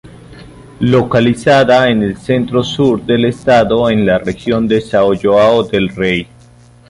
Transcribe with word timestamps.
Localizada 0.95 1.87
en 1.91 2.01
el 2.01 2.17
centro-sur 2.17 3.03
del 3.05 3.25
estado, 3.25 3.87
en 3.87 4.03
la 4.03 4.17
región 4.17 4.67
de 4.67 4.79
São 4.79 5.13
João 5.15 5.69
del-Rei. 5.69 6.27